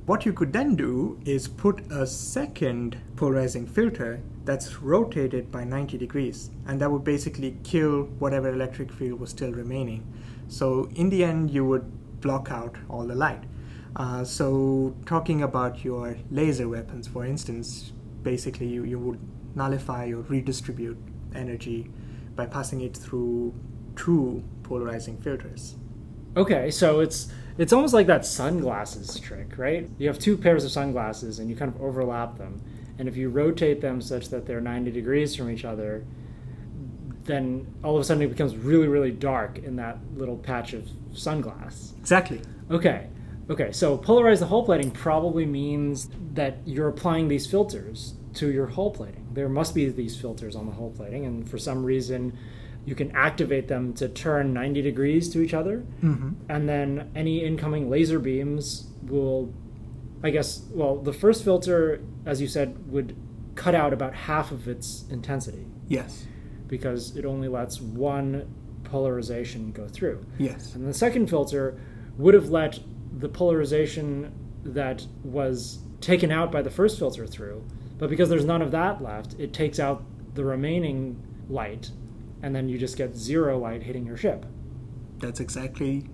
What 0.07 0.25
you 0.25 0.31
could 0.31 0.53
then 0.53 0.77
do 0.77 1.19
is 1.25 1.49
put 1.49 1.81
a 1.91 2.07
second 2.07 2.95
polarizing 3.17 3.67
filter 3.67 4.21
that's 4.45 4.81
rotated 4.81 5.51
by 5.51 5.65
90 5.65 5.97
degrees, 5.97 6.49
and 6.65 6.79
that 6.79 6.89
would 6.89 7.03
basically 7.03 7.57
kill 7.65 8.03
whatever 8.17 8.47
electric 8.47 8.89
field 8.89 9.19
was 9.19 9.31
still 9.31 9.51
remaining. 9.51 10.07
So, 10.47 10.89
in 10.95 11.09
the 11.09 11.25
end, 11.25 11.51
you 11.51 11.65
would 11.65 12.21
block 12.21 12.49
out 12.51 12.77
all 12.87 13.05
the 13.05 13.15
light. 13.15 13.43
Uh, 13.97 14.23
so, 14.23 14.95
talking 15.05 15.41
about 15.43 15.83
your 15.83 16.15
laser 16.31 16.69
weapons, 16.69 17.05
for 17.05 17.25
instance, 17.25 17.91
basically 18.23 18.67
you, 18.67 18.85
you 18.85 18.99
would 18.99 19.19
nullify 19.57 20.05
or 20.05 20.21
redistribute 20.21 20.97
energy 21.35 21.91
by 22.33 22.45
passing 22.45 22.79
it 22.79 22.95
through 22.95 23.53
two 23.97 24.41
polarizing 24.63 25.17
filters. 25.17 25.75
Okay, 26.37 26.71
so 26.71 27.01
it's 27.01 27.27
it's 27.57 27.73
almost 27.73 27.93
like 27.93 28.07
that 28.07 28.25
sunglasses 28.25 29.19
trick, 29.19 29.57
right? 29.57 29.89
You 29.97 30.07
have 30.07 30.19
two 30.19 30.37
pairs 30.37 30.63
of 30.63 30.71
sunglasses 30.71 31.39
and 31.39 31.49
you 31.49 31.55
kind 31.55 31.73
of 31.73 31.81
overlap 31.81 32.37
them. 32.37 32.61
And 32.99 33.07
if 33.07 33.15
you 33.15 33.29
rotate 33.29 33.81
them 33.81 34.01
such 34.01 34.29
that 34.29 34.45
they're 34.45 34.61
90 34.61 34.91
degrees 34.91 35.35
from 35.35 35.49
each 35.49 35.65
other, 35.65 36.03
then 37.23 37.67
all 37.83 37.95
of 37.95 38.01
a 38.01 38.03
sudden 38.03 38.23
it 38.23 38.29
becomes 38.29 38.55
really, 38.55 38.87
really 38.87 39.11
dark 39.11 39.59
in 39.59 39.75
that 39.75 39.97
little 40.15 40.37
patch 40.37 40.73
of 40.73 40.87
sunglass. 41.13 41.97
Exactly. 41.99 42.41
Okay. 42.71 43.07
Okay, 43.49 43.71
so 43.71 43.97
polarize 43.97 44.39
the 44.39 44.47
hull 44.47 44.65
plating 44.65 44.91
probably 44.91 45.45
means 45.45 46.09
that 46.33 46.57
you're 46.65 46.89
applying 46.89 47.29
these 47.29 47.47
filters 47.47 48.15
to 48.33 48.51
your 48.51 48.67
hull 48.67 48.91
plating. 48.91 49.25
There 49.31 49.47
must 49.47 49.73
be 49.73 49.87
these 49.89 50.19
filters 50.19 50.55
on 50.55 50.65
the 50.65 50.73
hull 50.73 50.91
plating, 50.91 51.25
and 51.25 51.49
for 51.49 51.57
some 51.57 51.85
reason, 51.85 52.37
you 52.87 52.95
can 52.95 53.11
activate 53.11 53.67
them 53.67 53.93
to 53.93 54.07
turn 54.07 54.53
90 54.53 54.81
degrees 54.81 55.29
to 55.29 55.41
each 55.41 55.53
other, 55.53 55.83
Mm-hmm. 56.01 56.29
and 56.49 56.67
then 56.69 57.11
any 57.15 57.43
incoming 57.45 57.89
laser 57.89 58.17
beams 58.17 58.87
will, 59.03 59.53
I 60.23 60.29
guess, 60.31 60.63
well, 60.71 60.95
the 60.95 61.11
first 61.13 61.43
filter, 61.43 62.01
as 62.25 62.39
you 62.41 62.47
said, 62.47 62.89
would 62.91 63.15
cut 63.55 63.75
out 63.75 63.91
about 63.91 64.13
half 64.15 64.51
of 64.51 64.67
its 64.69 65.03
intensity 65.11 65.67
Yes. 65.89 66.25
because 66.67 67.17
it 67.17 67.25
only 67.25 67.49
lets 67.49 67.81
one 67.81 68.47
polarization 68.85 69.71
go 69.73 69.87
through. 69.89 70.25
Yes. 70.37 70.73
And 70.73 70.87
the 70.87 70.93
second 70.93 71.27
filter 71.27 71.77
would 72.17 72.33
have 72.33 72.49
let 72.49 72.79
the 73.19 73.27
polarization 73.27 74.31
that 74.63 75.05
was 75.25 75.79
taken 75.99 76.31
out 76.31 76.51
by 76.53 76.61
the 76.61 76.69
first 76.69 76.97
filter 76.97 77.27
through, 77.27 77.63
but 77.97 78.09
because 78.09 78.29
there's 78.29 78.45
none 78.45 78.61
of 78.61 78.71
that 78.71 79.03
left, 79.03 79.33
it 79.39 79.51
takes 79.51 79.77
out 79.77 80.03
the 80.35 80.45
remaining 80.45 81.21
light, 81.49 81.91
and 82.41 82.55
then 82.55 82.69
you 82.69 82.77
just 82.77 82.97
get 82.97 83.15
zero 83.15 83.57
light 83.57 83.83
hitting 83.83 84.05
your 84.05 84.17
ship. 84.17 84.45
That's 85.17 85.39
exactly 85.39 86.05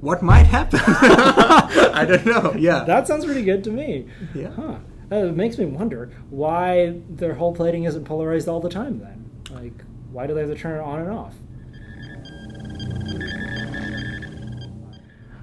what 0.00 0.22
might 0.22 0.46
happen. 0.46 0.80
I 0.86 2.04
don't 2.08 2.26
know. 2.26 2.54
Yeah. 2.56 2.84
That 2.84 3.06
sounds 3.06 3.24
pretty 3.24 3.42
good 3.42 3.64
to 3.64 3.70
me. 3.70 4.06
yeah. 4.34 4.50
Huh. 4.50 4.76
Uh, 5.10 5.16
it 5.26 5.36
makes 5.36 5.56
me 5.56 5.64
wonder 5.64 6.10
why 6.30 7.00
their 7.08 7.34
hull 7.34 7.52
plating 7.52 7.84
isn't 7.84 8.04
polarized 8.04 8.48
all 8.48 8.60
the 8.60 8.68
time 8.68 8.98
then. 8.98 9.30
Like, 9.50 9.84
why 10.10 10.26
do 10.26 10.34
they 10.34 10.40
have 10.40 10.50
to 10.50 10.56
turn 10.56 10.78
it 10.78 10.82
on 10.82 11.00
and 11.00 11.10
off? 11.10 11.34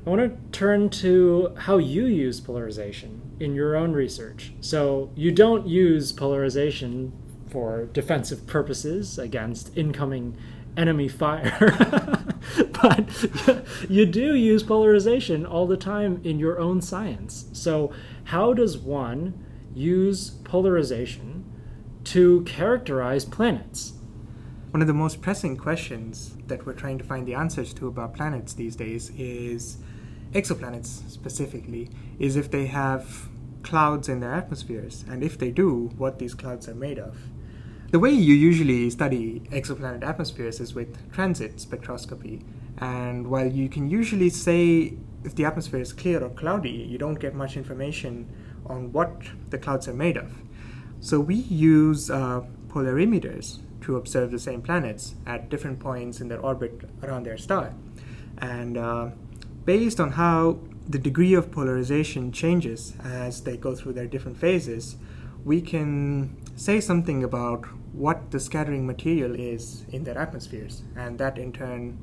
I 0.05 0.09
want 0.09 0.21
to 0.21 0.57
turn 0.57 0.89
to 0.89 1.55
how 1.57 1.77
you 1.77 2.05
use 2.05 2.41
polarization 2.41 3.21
in 3.39 3.55
your 3.55 3.77
own 3.77 3.93
research. 3.93 4.53
So, 4.59 5.11
you 5.15 5.31
don't 5.31 5.65
use 5.65 6.11
polarization 6.11 7.13
for 7.53 7.85
defensive 7.85 8.47
purposes 8.47 9.19
against 9.19 9.77
incoming 9.77 10.35
enemy 10.75 11.07
fire, 11.07 11.75
but 12.81 13.65
you 13.89 14.07
do 14.07 14.33
use 14.33 14.63
polarization 14.63 15.45
all 15.45 15.67
the 15.67 15.77
time 15.77 16.19
in 16.23 16.39
your 16.39 16.59
own 16.59 16.81
science. 16.81 17.45
So, 17.53 17.93
how 18.25 18.53
does 18.53 18.75
one 18.75 19.45
use 19.75 20.31
polarization 20.31 21.45
to 22.05 22.41
characterize 22.41 23.23
planets? 23.23 23.93
One 24.71 24.81
of 24.81 24.87
the 24.87 24.93
most 24.95 25.21
pressing 25.21 25.55
questions 25.55 26.35
that 26.47 26.65
we're 26.65 26.73
trying 26.73 26.97
to 26.97 27.03
find 27.03 27.27
the 27.27 27.35
answers 27.35 27.71
to 27.75 27.87
about 27.87 28.15
planets 28.15 28.53
these 28.53 28.75
days 28.75 29.11
is 29.11 29.77
exoplanets 30.31 31.07
specifically, 31.07 31.91
is 32.17 32.35
if 32.35 32.49
they 32.49 32.65
have 32.65 33.29
clouds 33.61 34.09
in 34.09 34.19
their 34.19 34.33
atmospheres, 34.33 35.05
and 35.07 35.23
if 35.23 35.37
they 35.37 35.51
do, 35.51 35.91
what 35.97 36.17
these 36.17 36.33
clouds 36.33 36.67
are 36.67 36.73
made 36.73 36.97
of. 36.97 37.17
The 37.93 37.99
way 37.99 38.09
you 38.09 38.33
usually 38.33 38.89
study 38.89 39.43
exoplanet 39.51 40.03
atmospheres 40.03 40.59
is 40.59 40.73
with 40.73 41.13
transit 41.13 41.57
spectroscopy, 41.57 42.41
and 42.79 43.27
while 43.27 43.45
you 43.45 43.69
can 43.69 43.87
usually 43.87 44.31
say 44.31 44.95
if 45.23 45.35
the 45.35 45.45
atmosphere 45.45 45.79
is 45.79 45.93
clear 45.93 46.23
or 46.23 46.31
cloudy, 46.31 46.71
you 46.71 46.97
don't 46.97 47.19
get 47.19 47.35
much 47.35 47.55
information 47.55 48.27
on 48.65 48.91
what 48.91 49.21
the 49.51 49.59
clouds 49.59 49.87
are 49.87 49.93
made 49.93 50.17
of. 50.17 50.31
So 51.01 51.19
we 51.19 51.35
use 51.35 52.09
uh, 52.09 52.41
polarimeters 52.67 53.59
to 53.81 53.97
observe 53.97 54.31
the 54.31 54.39
same 54.39 54.63
planets 54.63 55.13
at 55.27 55.49
different 55.49 55.79
points 55.79 56.19
in 56.19 56.29
their 56.29 56.39
orbit 56.39 56.89
around 57.03 57.27
their 57.27 57.37
star. 57.37 57.75
And 58.39 58.75
uh, 58.75 59.09
based 59.65 59.99
on 59.99 60.13
how 60.13 60.57
the 60.89 60.97
degree 60.97 61.35
of 61.35 61.51
polarization 61.51 62.31
changes 62.31 62.95
as 63.03 63.43
they 63.43 63.55
go 63.55 63.75
through 63.75 63.93
their 63.93 64.07
different 64.07 64.39
phases, 64.39 64.95
we 65.45 65.61
can 65.61 66.37
say 66.55 66.79
something 66.79 67.23
about 67.23 67.65
what 67.93 68.31
the 68.31 68.39
scattering 68.39 68.87
material 68.87 69.35
is 69.35 69.85
in 69.91 70.03
their 70.03 70.17
atmospheres. 70.17 70.83
And 70.95 71.17
that 71.19 71.37
in 71.37 71.51
turn 71.51 71.97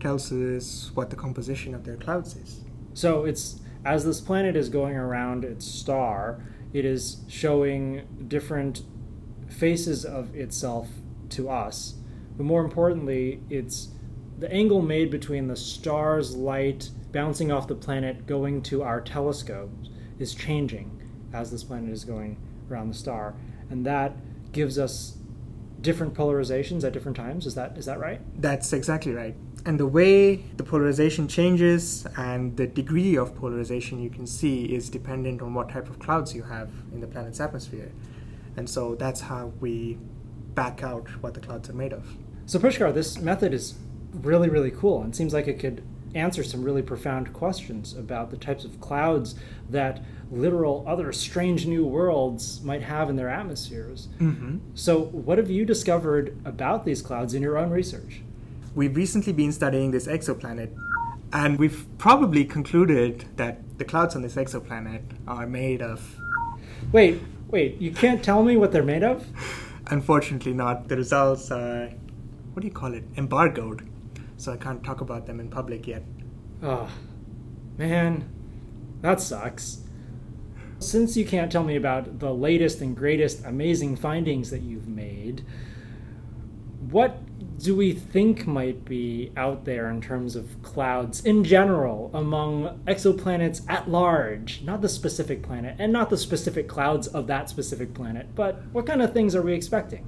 tells 0.00 0.32
us 0.32 0.90
what 0.94 1.10
the 1.10 1.16
composition 1.16 1.74
of 1.74 1.84
their 1.84 1.96
clouds 1.96 2.36
is. 2.36 2.60
So 2.94 3.24
it's 3.24 3.60
as 3.84 4.04
this 4.04 4.20
planet 4.20 4.56
is 4.56 4.68
going 4.68 4.96
around 4.96 5.44
its 5.44 5.66
star, 5.66 6.40
it 6.72 6.84
is 6.84 7.18
showing 7.28 8.06
different 8.28 8.82
faces 9.48 10.04
of 10.04 10.34
itself 10.34 10.88
to 11.30 11.50
us. 11.50 11.94
But 12.36 12.46
more 12.46 12.64
importantly, 12.64 13.42
it's 13.50 13.88
the 14.38 14.50
angle 14.50 14.82
made 14.82 15.10
between 15.10 15.46
the 15.46 15.56
star's 15.56 16.34
light 16.34 16.90
bouncing 17.12 17.52
off 17.52 17.68
the 17.68 17.74
planet 17.74 18.26
going 18.26 18.62
to 18.62 18.82
our 18.82 19.00
telescopes 19.00 19.90
is 20.18 20.34
changing 20.34 21.00
as 21.32 21.50
this 21.50 21.62
planet 21.62 21.90
is 21.90 22.04
going 22.04 22.36
around 22.70 22.88
the 22.88 22.94
star. 22.94 23.34
And 23.70 23.84
that 23.86 24.16
gives 24.52 24.78
us 24.78 25.16
different 25.80 26.14
polarizations 26.14 26.84
at 26.84 26.92
different 26.92 27.16
times. 27.16 27.46
Is 27.46 27.54
that 27.54 27.76
is 27.76 27.86
that 27.86 27.98
right? 28.00 28.20
That's 28.40 28.72
exactly 28.72 29.12
right. 29.12 29.34
And 29.66 29.80
the 29.80 29.86
way 29.86 30.36
the 30.56 30.64
polarization 30.64 31.26
changes 31.26 32.06
and 32.16 32.56
the 32.56 32.66
degree 32.66 33.16
of 33.16 33.34
polarization 33.34 34.02
you 34.02 34.10
can 34.10 34.26
see 34.26 34.64
is 34.64 34.90
dependent 34.90 35.40
on 35.40 35.54
what 35.54 35.70
type 35.70 35.88
of 35.88 35.98
clouds 35.98 36.34
you 36.34 36.42
have 36.42 36.70
in 36.92 37.00
the 37.00 37.06
planet's 37.06 37.40
atmosphere. 37.40 37.90
And 38.56 38.68
so 38.68 38.94
that's 38.94 39.22
how 39.22 39.52
we 39.60 39.98
back 40.54 40.82
out 40.82 41.08
what 41.22 41.34
the 41.34 41.40
clouds 41.40 41.70
are 41.70 41.74
made 41.74 41.92
of. 41.92 42.16
So 42.46 42.58
Pushkar, 42.58 42.92
this 42.92 43.18
method 43.18 43.54
is 43.54 43.74
really, 44.12 44.50
really 44.50 44.70
cool 44.70 45.02
and 45.02 45.16
seems 45.16 45.32
like 45.32 45.48
it 45.48 45.58
could 45.58 45.82
answer 46.14 46.44
some 46.44 46.62
really 46.62 46.82
profound 46.82 47.32
questions 47.32 47.94
about 47.94 48.30
the 48.30 48.36
types 48.36 48.64
of 48.64 48.80
clouds 48.80 49.34
that 49.68 50.02
literal 50.30 50.84
other 50.86 51.12
strange 51.12 51.66
new 51.66 51.84
worlds 51.84 52.62
might 52.62 52.82
have 52.82 53.10
in 53.10 53.16
their 53.16 53.28
atmospheres. 53.28 54.08
Mm-hmm. 54.18 54.58
So, 54.74 55.00
what 55.00 55.38
have 55.38 55.50
you 55.50 55.64
discovered 55.64 56.36
about 56.44 56.84
these 56.84 57.02
clouds 57.02 57.34
in 57.34 57.42
your 57.42 57.58
own 57.58 57.70
research? 57.70 58.20
We've 58.74 58.96
recently 58.96 59.32
been 59.32 59.52
studying 59.52 59.90
this 59.90 60.06
exoplanet, 60.06 60.70
and 61.32 61.58
we've 61.58 61.86
probably 61.98 62.44
concluded 62.44 63.24
that 63.36 63.78
the 63.78 63.84
clouds 63.84 64.16
on 64.16 64.22
this 64.22 64.34
exoplanet 64.34 65.02
are 65.26 65.46
made 65.46 65.82
of. 65.82 66.16
Wait, 66.92 67.20
wait, 67.48 67.80
you 67.80 67.92
can't 67.92 68.22
tell 68.22 68.42
me 68.42 68.56
what 68.56 68.72
they're 68.72 68.82
made 68.82 69.02
of? 69.04 69.26
Unfortunately, 69.88 70.52
not. 70.52 70.88
The 70.88 70.96
results 70.96 71.50
are, 71.50 71.90
what 72.52 72.60
do 72.60 72.66
you 72.66 72.72
call 72.72 72.94
it, 72.94 73.04
embargoed. 73.16 73.88
So 74.36 74.52
I 74.52 74.56
can't 74.56 74.82
talk 74.82 75.00
about 75.00 75.26
them 75.26 75.40
in 75.40 75.48
public 75.48 75.86
yet. 75.86 76.02
Oh, 76.62 76.90
man, 77.78 78.28
that 79.00 79.20
sucks. 79.20 79.80
Since 80.78 81.16
you 81.16 81.24
can't 81.24 81.50
tell 81.50 81.64
me 81.64 81.76
about 81.76 82.18
the 82.18 82.32
latest 82.32 82.80
and 82.80 82.96
greatest 82.96 83.44
amazing 83.44 83.96
findings 83.96 84.50
that 84.50 84.62
you've 84.62 84.88
made, 84.88 85.44
what 86.90 87.18
do 87.58 87.74
we 87.74 87.92
think 87.92 88.46
might 88.46 88.84
be 88.84 89.32
out 89.36 89.64
there 89.64 89.88
in 89.88 90.00
terms 90.00 90.36
of 90.36 90.62
clouds 90.62 91.24
in 91.24 91.44
general 91.44 92.10
among 92.12 92.80
exoplanets 92.86 93.62
at 93.68 93.88
large? 93.88 94.62
Not 94.62 94.82
the 94.82 94.88
specific 94.88 95.42
planet 95.42 95.76
and 95.78 95.92
not 95.92 96.10
the 96.10 96.18
specific 96.18 96.68
clouds 96.68 97.06
of 97.06 97.26
that 97.28 97.48
specific 97.48 97.94
planet, 97.94 98.34
but 98.34 98.62
what 98.72 98.86
kind 98.86 99.00
of 99.00 99.12
things 99.12 99.34
are 99.34 99.42
we 99.42 99.54
expecting? 99.54 100.04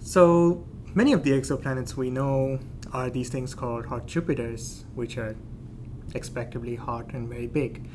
So, 0.00 0.66
many 0.94 1.12
of 1.12 1.22
the 1.22 1.30
exoplanets 1.30 1.94
we 1.94 2.10
know 2.10 2.58
are 2.96 3.10
these 3.10 3.28
things 3.28 3.54
called 3.54 3.86
hot 3.86 4.06
Jupiters, 4.06 4.86
which 4.94 5.18
are 5.18 5.36
expectably 6.14 6.76
hot 6.76 7.12
and 7.12 7.28
very 7.28 7.46
big. 7.46 7.90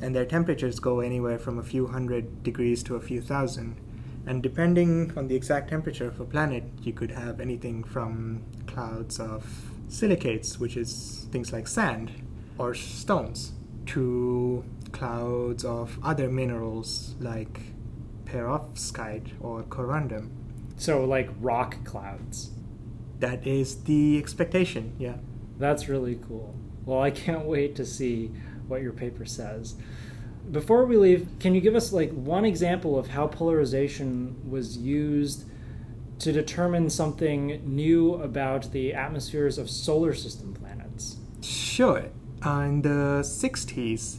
And 0.00 0.16
their 0.16 0.24
temperatures 0.24 0.80
go 0.80 0.98
anywhere 0.98 1.38
from 1.38 1.58
a 1.58 1.62
few 1.62 1.86
hundred 1.86 2.42
degrees 2.42 2.82
to 2.84 2.96
a 2.96 3.00
few 3.00 3.20
thousand. 3.20 3.76
And 4.26 4.42
depending 4.42 5.12
on 5.16 5.28
the 5.28 5.36
exact 5.36 5.70
temperature 5.70 6.08
of 6.08 6.18
a 6.18 6.24
planet, 6.24 6.64
you 6.82 6.92
could 6.92 7.12
have 7.12 7.38
anything 7.40 7.84
from 7.84 8.42
clouds 8.66 9.20
of 9.20 9.46
silicates, 9.88 10.58
which 10.58 10.76
is 10.76 11.28
things 11.30 11.52
like 11.52 11.68
sand 11.68 12.10
or 12.58 12.74
stones, 12.74 13.52
to 13.86 14.64
clouds 14.90 15.64
of 15.64 15.98
other 16.02 16.28
minerals 16.28 17.14
like 17.20 17.60
perovskite 18.24 19.28
or 19.40 19.62
corundum. 19.62 20.30
So, 20.76 21.04
like 21.04 21.30
rock 21.40 21.84
clouds. 21.84 22.50
That 23.22 23.46
is 23.46 23.84
the 23.84 24.18
expectation, 24.18 24.96
yeah. 24.98 25.14
That's 25.56 25.88
really 25.88 26.18
cool. 26.26 26.56
Well, 26.84 27.00
I 27.00 27.12
can't 27.12 27.44
wait 27.44 27.76
to 27.76 27.86
see 27.86 28.32
what 28.66 28.82
your 28.82 28.92
paper 28.92 29.24
says. 29.24 29.76
Before 30.50 30.84
we 30.86 30.96
leave, 30.96 31.28
can 31.38 31.54
you 31.54 31.60
give 31.60 31.76
us 31.76 31.92
like 31.92 32.10
one 32.10 32.44
example 32.44 32.98
of 32.98 33.06
how 33.06 33.28
polarization 33.28 34.50
was 34.50 34.76
used 34.76 35.44
to 36.18 36.32
determine 36.32 36.90
something 36.90 37.62
new 37.64 38.14
about 38.14 38.72
the 38.72 38.92
atmospheres 38.92 39.56
of 39.56 39.70
solar 39.70 40.14
system 40.14 40.52
planets? 40.52 41.18
Sure. 41.42 42.06
Uh, 42.44 42.60
in 42.62 42.82
the 42.82 43.20
60s, 43.22 44.18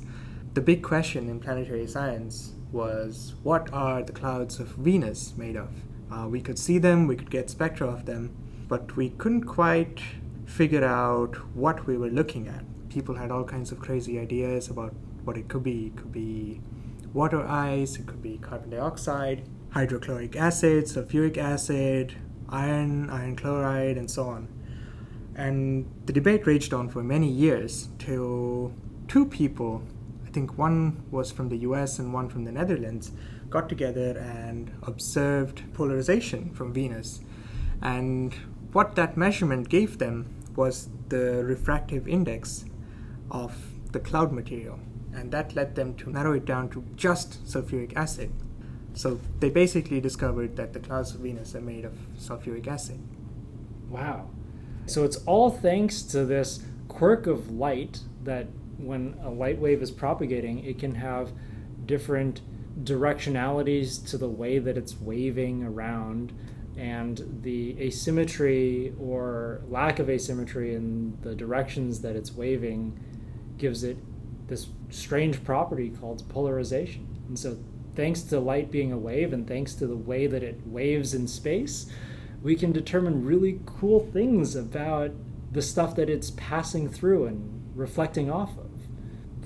the 0.53 0.61
big 0.61 0.81
question 0.81 1.27
in 1.27 1.41
planetary 1.41 1.87
science 1.87 2.53
was 2.71 3.35
what 3.43 3.69
are 3.73 4.01
the 4.01 4.13
clouds 4.13 4.61
of 4.61 4.69
Venus 4.69 5.33
made 5.35 5.57
of? 5.57 5.71
Uh, 6.09 6.29
we 6.29 6.39
could 6.39 6.57
see 6.57 6.77
them, 6.77 7.05
we 7.05 7.17
could 7.17 7.29
get 7.29 7.49
spectra 7.49 7.85
of 7.87 8.05
them, 8.05 8.33
but 8.73 8.95
we 8.95 9.09
couldn't 9.21 9.43
quite 9.43 9.99
figure 10.47 10.83
out 10.83 11.35
what 11.55 11.85
we 11.85 11.95
were 11.95 12.09
looking 12.09 12.47
at. 12.47 12.63
People 12.89 13.13
had 13.13 13.29
all 13.29 13.43
kinds 13.43 13.71
of 13.71 13.79
crazy 13.79 14.17
ideas 14.17 14.67
about 14.67 14.95
what 15.25 15.37
it 15.37 15.47
could 15.47 15.61
be. 15.61 15.85
It 15.89 15.95
could 15.95 16.11
be 16.11 16.59
water 17.13 17.45
ice, 17.45 17.97
it 17.97 18.07
could 18.07 18.23
be 18.23 18.39
carbon 18.39 18.71
dioxide, 18.71 19.47
hydrochloric 19.69 20.35
acid, 20.35 20.85
sulfuric 20.85 21.37
acid, 21.37 22.15
iron, 22.49 23.11
iron 23.11 23.35
chloride, 23.35 23.95
and 23.95 24.09
so 24.09 24.23
on. 24.23 24.47
And 25.35 25.85
the 26.07 26.13
debate 26.13 26.47
raged 26.47 26.73
on 26.73 26.89
for 26.89 27.03
many 27.03 27.29
years 27.29 27.89
till 27.99 28.73
two 29.07 29.27
people, 29.27 29.83
I 30.25 30.31
think 30.31 30.57
one 30.57 31.03
was 31.11 31.31
from 31.31 31.49
the 31.49 31.57
US 31.57 31.99
and 31.99 32.11
one 32.11 32.27
from 32.27 32.43
the 32.43 32.51
Netherlands, 32.51 33.11
got 33.51 33.69
together 33.69 34.17
and 34.17 34.71
observed 34.81 35.61
polarization 35.75 36.49
from 36.55 36.73
Venus. 36.73 37.19
And 37.83 38.33
what 38.73 38.95
that 38.95 39.15
measurement 39.15 39.69
gave 39.69 39.99
them 39.99 40.33
was 40.55 40.89
the 41.09 41.43
refractive 41.43 42.07
index 42.07 42.65
of 43.31 43.55
the 43.91 43.99
cloud 43.99 44.31
material. 44.31 44.79
And 45.13 45.31
that 45.31 45.55
led 45.55 45.75
them 45.75 45.95
to 45.95 46.09
narrow 46.09 46.33
it 46.33 46.45
down 46.45 46.69
to 46.69 46.83
just 46.95 47.45
sulfuric 47.45 47.95
acid. 47.95 48.31
So 48.95 49.19
they 49.39 49.49
basically 49.49 50.01
discovered 50.01 50.55
that 50.55 50.73
the 50.73 50.79
clouds 50.79 51.13
of 51.13 51.21
Venus 51.21 51.55
are 51.55 51.61
made 51.61 51.85
of 51.85 51.93
sulfuric 52.17 52.67
acid. 52.67 52.99
Wow. 53.89 54.29
So 54.85 55.03
it's 55.03 55.17
all 55.25 55.49
thanks 55.49 56.01
to 56.03 56.25
this 56.25 56.63
quirk 56.87 57.27
of 57.27 57.51
light 57.51 57.99
that 58.23 58.47
when 58.77 59.17
a 59.23 59.29
light 59.29 59.59
wave 59.59 59.81
is 59.81 59.91
propagating, 59.91 60.63
it 60.63 60.79
can 60.79 60.95
have 60.95 61.31
different 61.85 62.41
directionalities 62.83 64.05
to 64.09 64.17
the 64.17 64.27
way 64.27 64.57
that 64.59 64.77
it's 64.77 64.99
waving 64.99 65.63
around 65.63 66.33
and 66.77 67.39
the 67.43 67.79
asymmetry 67.79 68.93
or 68.99 69.61
lack 69.69 69.99
of 69.99 70.09
asymmetry 70.09 70.73
in 70.73 71.17
the 71.21 71.35
directions 71.35 72.01
that 72.01 72.15
it's 72.15 72.33
waving 72.33 72.99
gives 73.57 73.83
it 73.83 73.97
this 74.47 74.67
strange 74.89 75.43
property 75.43 75.89
called 75.89 76.27
polarization. 76.29 77.07
And 77.27 77.37
so, 77.37 77.57
thanks 77.95 78.21
to 78.23 78.39
light 78.39 78.71
being 78.71 78.91
a 78.91 78.97
wave 78.97 79.33
and 79.33 79.47
thanks 79.47 79.75
to 79.75 79.87
the 79.87 79.95
way 79.95 80.27
that 80.27 80.43
it 80.43 80.59
waves 80.65 81.13
in 81.13 81.27
space, 81.27 81.85
we 82.41 82.55
can 82.55 82.71
determine 82.71 83.25
really 83.25 83.61
cool 83.65 83.99
things 84.11 84.55
about 84.55 85.11
the 85.51 85.61
stuff 85.61 85.95
that 85.95 86.09
it's 86.09 86.31
passing 86.31 86.89
through 86.89 87.25
and 87.27 87.71
reflecting 87.75 88.29
off 88.29 88.57
of. 88.57 88.71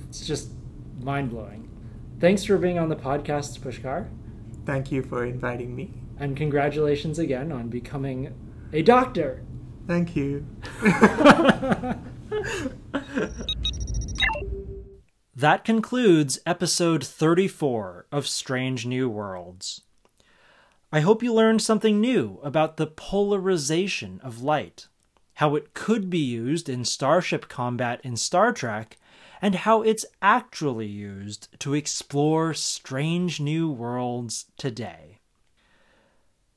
It's 0.07 0.25
just 0.25 0.49
mind 1.01 1.29
blowing. 1.29 1.69
Thanks 2.19 2.45
for 2.45 2.57
being 2.57 2.79
on 2.79 2.89
the 2.89 2.95
podcast, 2.95 3.59
Pushkar. 3.59 4.07
Thank 4.65 4.91
you 4.91 5.03
for 5.03 5.23
inviting 5.25 5.75
me. 5.75 6.06
And 6.19 6.35
congratulations 6.35 7.19
again 7.19 7.51
on 7.51 7.69
becoming 7.69 8.33
a 8.73 8.81
doctor. 8.81 9.43
Thank 9.87 10.15
you. 10.15 10.45
that 15.35 15.63
concludes 15.63 16.39
episode 16.45 17.05
34 17.05 18.07
of 18.11 18.27
Strange 18.27 18.85
New 18.85 19.07
Worlds. 19.09 19.81
I 20.91 21.01
hope 21.01 21.21
you 21.21 21.33
learned 21.33 21.61
something 21.61 22.01
new 22.01 22.39
about 22.43 22.77
the 22.77 22.87
polarization 22.87 24.19
of 24.23 24.41
light, 24.41 24.87
how 25.35 25.55
it 25.55 25.73
could 25.73 26.09
be 26.09 26.19
used 26.19 26.67
in 26.67 26.83
starship 26.83 27.47
combat 27.47 28.01
in 28.03 28.15
Star 28.17 28.51
Trek, 28.51 28.97
and 29.41 29.53
how 29.55 29.83
it's 29.83 30.05
actually 30.21 30.87
used 30.87 31.47
to 31.59 31.73
explore 31.73 32.53
strange 32.53 33.39
new 33.39 33.69
worlds 33.69 34.45
today. 34.57 35.16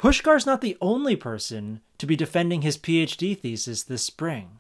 Pushkar's 0.01 0.47
not 0.47 0.63
the 0.63 0.79
only 0.81 1.15
person 1.15 1.83
to 1.99 2.07
be 2.07 2.17
defending 2.17 2.63
his 2.63 2.79
PhD 2.79 3.39
thesis 3.39 3.83
this 3.83 4.03
spring. 4.03 4.53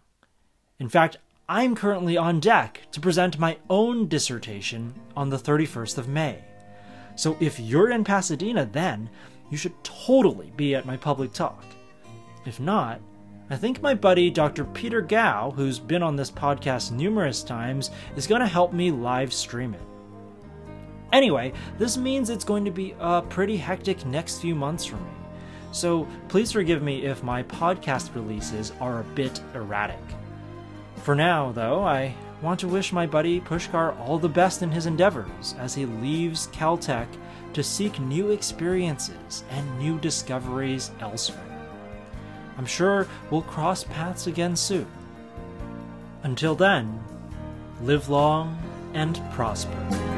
In 0.79 0.91
fact, 0.91 1.17
I'm 1.49 1.75
currently 1.75 2.19
on 2.19 2.41
deck 2.41 2.83
to 2.93 3.01
present 3.01 3.39
my 3.39 3.57
own 3.71 4.07
dissertation 4.07 4.93
on 5.17 5.31
the 5.31 5.39
31st 5.39 5.97
of 5.97 6.09
May. 6.09 6.45
So 7.17 7.39
if 7.41 7.59
you're 7.59 7.91
in 7.91 8.05
Pasadena 8.05 8.67
then, 8.67 9.09
you 9.51 9.57
should 9.57 9.73
totally 9.83 10.53
be 10.57 10.75
at 10.75 10.85
my 10.85 10.99
public 10.99 11.33
talk. 11.33 11.65
If 12.45 12.61
not, 12.61 13.01
I 13.49 13.57
think 13.57 13.81
my 13.81 13.95
buddy 13.95 14.29
Dr. 14.29 14.65
Peter 14.67 15.01
Gao, 15.01 15.53
who's 15.53 15.79
been 15.79 16.03
on 16.03 16.17
this 16.17 16.31
podcast 16.31 16.93
numerous 16.93 17.43
times, 17.43 17.91
is 18.15 18.27
going 18.27 18.43
to 18.43 18.47
help 18.47 18.75
me 18.75 18.91
live 18.91 19.33
stream 19.33 19.73
it. 19.73 19.81
Anyway, 21.15 21.55
this 21.79 21.97
means 21.97 22.29
it's 22.29 22.45
going 22.45 22.67
to 22.67 22.71
be 22.71 22.95
a 23.01 23.23
pretty 23.23 23.57
hectic 23.57 24.05
next 24.05 24.41
few 24.41 24.55
months 24.55 24.85
for 24.85 24.97
me. 24.97 25.11
So 25.73 26.07
please 26.29 26.53
forgive 26.53 26.83
me 26.83 27.05
if 27.05 27.23
my 27.23 27.43
podcast 27.43 28.15
releases 28.15 28.73
are 28.81 29.01
a 29.01 29.05
bit 29.15 29.41
erratic. 29.55 30.01
For 30.97 31.15
now, 31.15 31.53
though, 31.53 31.85
I 31.85 32.15
want 32.43 32.61
to 32.61 32.69
wish 32.69 32.93
my 32.93 33.07
buddy 33.07 33.41
Pushkar 33.41 33.99
all 34.01 34.19
the 34.19 34.29
best 34.29 34.63
in 34.63 34.71
his 34.71 34.87
endeavors 34.87 35.55
as 35.59 35.75
he 35.75 35.87
leaves 35.87 36.49
Caltech 36.49 37.09
to 37.53 37.63
seek 37.63 38.01
new 38.01 38.31
experiences 38.31 39.45
and 39.51 39.79
new 39.79 39.99
discoveries 39.99 40.91
elsewhere. 41.01 41.45
I'm 42.57 42.67
sure 42.67 43.09
we'll 43.31 43.43
cross 43.43 43.85
paths 43.85 44.27
again 44.27 44.57
soon. 44.57 44.87
Until 46.23 46.55
then, 46.55 47.03
live 47.83 48.09
long 48.09 48.59
and 48.93 49.21
prosper. 49.33 50.10